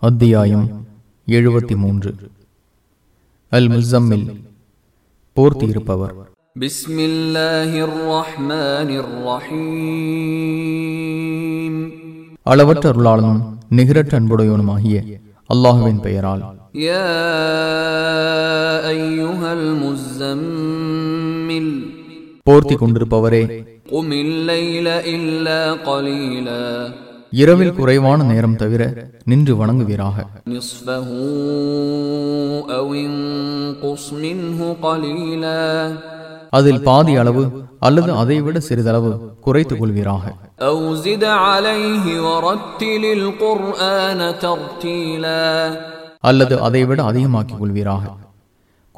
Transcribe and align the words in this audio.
அத்தியாயம் 0.00 0.86
எழுபத்தி 1.26 1.76
மூன்று 1.76 2.14
அல் 3.48 3.68
முசம்மில் 3.68 4.40
போர்த்தி 5.36 5.68
இருப்பவர் 5.68 6.14
அளவற்ற 12.42 12.92
அருளாளனும் 12.92 13.42
நிகரற்ற 13.68 14.20
அன்புடையவனுமாகிய 14.20 15.20
அல்லாஹுவின் 15.54 16.00
பெயரால். 16.00 16.54
போர்த்தி 22.42 22.74
கொண்டிருப்பவரே. 22.74 23.66
உமில்லை 23.90 25.04
இல்ல 25.04 25.76
கொலில. 25.84 26.48
இரவில் 27.30 27.74
குறைவான 27.74 28.22
நேரம் 28.22 28.56
தவிர 28.56 28.82
நின்று 29.24 29.54
வணங்குவீராக. 29.54 30.16
அதில் 36.50 36.82
பாதி 36.82 37.16
அளவு 37.16 37.42
அல்லது 37.78 38.12
அதைவிட 38.12 38.60
சிறிதளவு 38.60 39.34
குறைத்துக் 39.40 39.82
கொள்வீராக 39.82 40.24
அல்லது 46.20 46.60
அதைவிட 46.60 47.02
அதிகமாக்கிக் 47.02 47.58
கொள்வீராக 47.58 48.04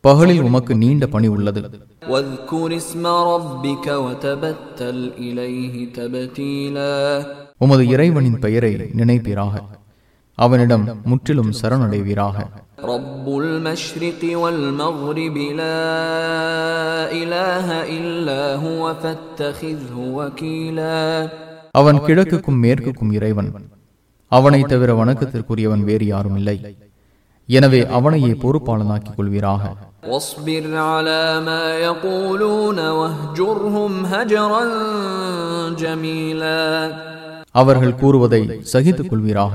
பகலில் 0.00 0.40
உமக்கு 0.40 0.74
நீண்ட 0.74 1.06
பணி 1.06 1.26
உள்ளது. 1.26 1.70
உமது 7.58 7.86
இறைவனின் 7.86 8.38
பெயரை 8.38 8.74
நினைப்பீராக. 8.74 9.62
அவனிடம் 10.34 11.00
முற்றிலும் 11.04 11.52
சரணடைவீராக. 11.62 12.46
அவன் 21.70 22.00
கிழக்குக்கும் 22.00 22.62
மேற்குக்கும் 22.62 23.12
இறைவன். 23.12 23.52
அவனை 24.28 24.62
தவிர 24.62 25.04
வணக்கத்திற்குரியவன் 25.04 25.84
வேறு 25.84 26.06
யாரும் 26.06 26.36
இல்லை 26.36 26.76
எனவே 27.49 27.81
அவனையே 27.97 28.31
பொறுப்பாளனாக்கிக் 28.43 29.17
கொள்வீராக 29.17 29.63
واصبر 30.05 30.63
على 30.87 31.23
ما 31.47 31.63
يقولون 31.83 32.79
واهجرهم 32.99 33.91
هجرا 34.07 34.63
جميلا 35.83 36.61
அவர்கள் 37.55 37.99
கூறுவதை 38.01 38.41
சகித்துக் 38.73 39.09
கொள்வீராக 39.11 39.53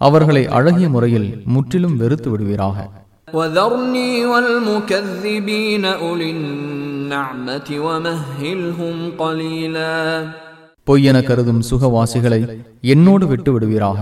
அவர்களை 0.00 0.42
அழகிய 0.56 0.86
முறையில் 0.94 1.28
முற்றிலும் 1.54 1.96
வெறுத்து 2.00 2.28
விடுவீராக 2.32 2.78
وذرني 3.32 4.10
والمكذبين 4.32 5.84
أولي 6.02 6.28
النعمة 6.36 7.68
ومهلهم 7.80 8.94
قليلا 9.18 9.94
பொய்யென 10.86 11.16
கருதும் 11.22 11.62
சுகவாசிகளை 11.68 12.40
என்னோடு 12.92 13.24
விட்டு 13.26 13.50
விடுவீராக 13.54 13.98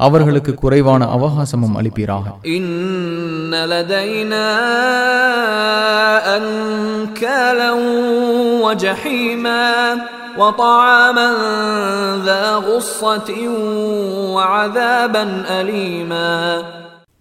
அவர்களுக்கு 0.00 0.52
குறைவான 0.54 1.02
அவகாசமும் 1.16 1.76
அளிப்பீராக 1.78 2.26
إن 2.56 2.64
لدينا 3.72 4.46
أنكالا 6.36 7.72
وجحيما 8.64 9.64
وطعاما 10.38 11.28
ذا 12.26 12.44
غصة 12.68 13.30
وعذابا 14.36 15.24
أليما 15.58 16.28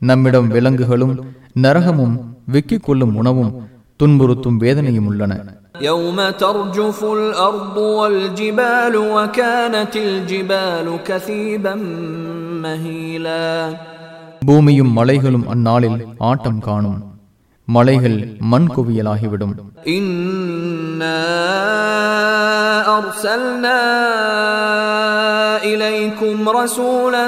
நம்மிடம் 0.01 0.47
விலங்குகளும் 0.55 1.15
நரகமும் 1.55 2.15
விக்கிக் 2.53 2.85
கொள்ளும் 2.87 3.13
உணவும் 3.19 3.51
துன்புறுத்தும் 3.99 4.59
வேதனையும் 4.63 5.09
உள்ளன 5.11 5.33
يوم 5.81 6.17
ترجف 6.39 6.99
الأرض 7.19 7.77
والجبال 7.77 8.93
وكانت 9.15 9.93
الجبال 9.97 10.87
كثيبا 11.05 11.75
مهيلا 11.75 12.28
பூமியும் 14.41 14.91
மலைகளும் 14.91 15.45
அந்நாளில் 15.47 15.99
ஆட்டம் 16.21 16.59
காணும் 16.59 16.99
மலைகள் 17.67 18.17
மண் 18.51 18.69
குவியலாகிவிடும் 18.75 19.53
إنا 19.87 21.21
أرسلنا 22.97 23.79
إليكم 25.63 26.37
رسولا 26.51 27.25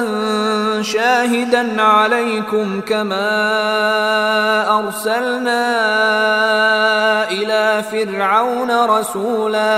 شاهدا 0.83 1.63
عليكم 1.93 2.67
كما 2.81 3.29
أرسلنا 4.79 5.61
إلى 7.29 7.63
فرعون 7.83 8.71
رسولا 8.89 9.73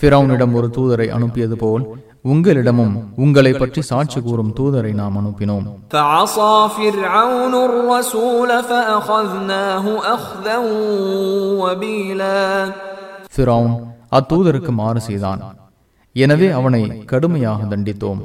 ஃபிரௌனிடம் 0.00 0.54
ஒரு 0.54 0.68
தூதரை 0.68 1.06
அனுப்பியது 1.08 1.56
போல் 1.56 1.84
உங்களிடமும் 2.21 3.13
உங்களை 3.15 3.51
பற்றி 3.53 3.81
சாட்சி 3.81 4.21
கூறும் 4.21 4.53
தூதரை 4.55 4.93
நாம் 4.93 5.15
அனுப்பினோம். 5.19 5.65
ஃபிரௌன் 13.35 13.73
அத்தூதருக்கு 14.11 14.69
மாறு 14.69 15.01
செய்தான். 15.01 15.41
எனவே 16.13 16.49
அவனை 16.49 17.05
கடுமையாக 17.05 17.63
தண்டித்தோம். 17.63 18.19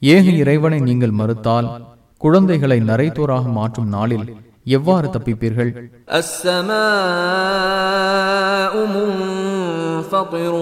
ஏக 0.00 0.30
இறைவனை 0.30 0.78
நீங்கள் 0.80 1.10
மறுத்தால் 1.10 1.68
குழந்தைகளை 2.16 2.78
நரைத்தோராக 2.80 3.44
மாற்றும் 3.52 3.88
நாளில் 3.88 4.43
எவ்வாறு 4.77 5.07
தப்பிப்பீர்கள் 5.09 5.71
السماء 7.39 8.73
منفطر 8.95 10.53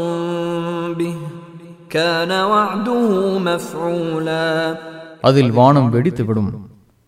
به 1.00 1.16
كان 1.90 2.32
وعده 2.52 3.10
مفعولا 3.40 4.50
அதில் 5.24 5.52
வானம் 5.52 5.90
வெடித்துவிடும் 5.94 6.52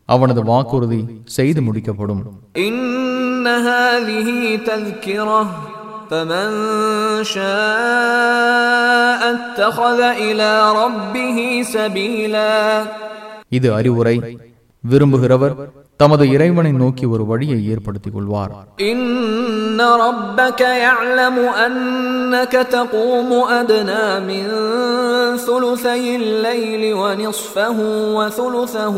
அவனது 0.10 0.42
வாக்குறுதி 0.50 1.02
செய்து 1.38 1.60
முடிக்கப்படும் 1.68 2.22
إن 2.68 3.46
هذه 3.70 4.28
تذكرة 4.66 5.42
فمن 6.10 6.50
شاء 7.26 9.22
اتخذ 9.34 10.00
إلى 10.26 10.52
ربه 10.82 11.38
سبيلا 11.76 12.56
இது 13.52 13.68
அறிவுரை 13.74 14.16
விரும்புகிறவர் 14.84 15.56
தமது 16.00 16.24
இறைவனை 16.30 16.72
நோக்கி 16.82 17.06
ஒரு 17.14 17.24
வழியை 17.26 17.60
ஏற்படுத்திக் 17.72 18.16
கொள்வார் 18.16 18.52
إن 18.92 19.02
ربك 20.06 20.62
يعلم 20.86 21.38
أنك 21.66 22.54
تقوم 22.78 23.30
أدنى 23.60 24.08
من 24.30 24.44
ثلثي 25.48 26.08
الليل 26.16 26.84
ونصفه 26.94 27.78
وثلثه 28.18 28.96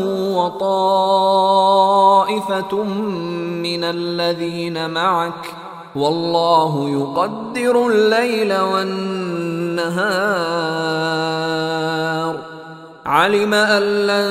وطائفة 1.52 2.72
من 3.66 3.82
الذين 3.86 4.76
معك 4.90 5.42
والله 5.94 6.72
يقدر 6.90 7.74
الليل 7.86 8.50
والنهار 11.12 12.34
علم 13.08 13.54
أن 13.54 13.82
لن 14.06 14.30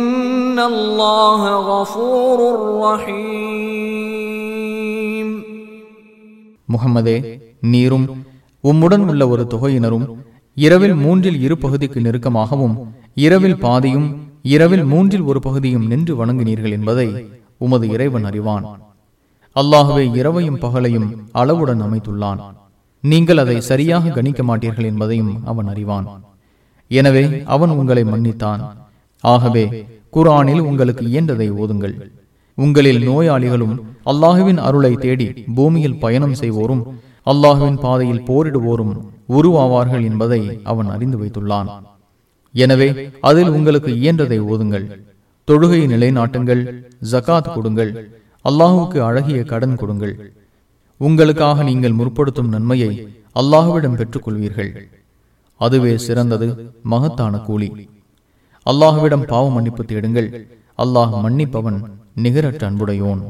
الله 0.70 1.40
غفور 1.70 2.38
رحيم 2.86 5.28
முகமதே 6.68 7.40
நீரும் 7.66 8.24
உம்முடன் 8.64 9.10
உள்ள 9.10 9.28
ஒரு 9.28 9.46
தொகையினரும் 9.46 10.20
இரவில் 10.56 10.94
மூன்றில் 10.94 11.40
இரு 11.40 11.56
பகுதிக்கு 11.56 12.00
நெருக்கமாகவும் 12.00 12.92
இரவில் 13.16 13.56
பாதியும் 13.56 14.20
இரவில் 14.48 14.84
மூன்றில் 14.84 15.22
ஒரு 15.22 15.40
பகுதியும் 15.40 15.86
நின்று 15.86 16.16
வணங்கினீர்கள் 16.16 16.70
என்பதை 16.70 17.28
உமது 17.60 17.88
இறைவன் 17.88 18.24
அறிவான் 18.24 18.66
அல்லாஹுவே 19.56 20.18
இரவையும் 20.18 20.58
பகலையும் 20.58 21.32
அளவுடன் 21.32 21.80
அமைத்துள்ளான் 21.80 22.56
நீங்கள் 23.04 23.36
அதை 23.36 23.62
சரியாக 23.62 24.10
கணிக்க 24.10 24.42
மாட்டீர்கள் 24.42 24.84
என்பதையும் 24.84 25.44
அவன் 25.44 25.66
அறிவான் 25.66 26.24
எனவே 26.90 27.44
அவன் 27.54 27.76
உங்களை 27.76 28.04
மன்னித்தான் 28.04 28.62
ஆகவே 29.24 29.86
குரானில் 30.15 30.63
உங்களுக்கு 30.69 31.03
இயன்றதை 31.11 31.47
ஓதுங்கள். 31.61 31.95
உங்களில் 32.57 33.01
நோயாளிகளும் 33.09 33.75
அல்லாஹுவின் 34.11 34.59
அருளை 34.67 34.93
தேடி 35.03 35.27
பூமியில் 35.57 35.99
பயணம் 36.03 36.35
செய்வோரும் 36.41 36.83
அல்லாஹுவின் 37.31 37.79
பாதையில் 37.85 38.25
போரிடுவோரும் 38.29 38.93
உருவாவார்கள் 39.37 40.03
என்பதை 40.09 40.41
அவன் 40.71 40.89
அறிந்து 40.95 41.17
வைத்துள்ளான். 41.21 41.69
எனவே 42.55 42.89
அதில் 43.29 43.51
உங்களுக்கு 43.57 43.91
இயன்றதை 44.01 44.39
ஓதுங்கள். 44.51 44.87
தொழுகை 45.47 45.81
நிலைநாட்டுங்கள் 45.93 46.63
ஜகாத் 47.11 47.53
கொடுங்கள் 47.53 47.91
அல்லாஹுக்கு 48.49 48.99
அழகிய 49.09 49.39
கடன் 49.51 49.79
கொடுங்கள். 49.81 50.13
உங்களுக்காக 51.01 51.63
நீங்கள் 51.69 51.97
முற்படுத்தும் 51.99 52.51
நன்மையை 52.55 52.91
அல்லாஹுவிடம் 53.41 53.97
பெற்றுக்கொள்வீர்கள். 53.99 54.71
அதுவே 55.61 55.93
சிறந்தது 56.07 56.47
மகத்தான 56.93 57.33
கூலி. 57.47 57.69
அல்லாஹுவிடம் 58.65 59.25
பாவ 59.25 59.45
மன்னிப்பு 59.51 59.83
தேடுங்கள். 59.85 60.27
அல்லாஹ் 60.77 61.13
மன்னிப்பவன் 61.23 61.77
நிகரற்ற 62.15 62.63
அன்புடையோன் 62.69 63.21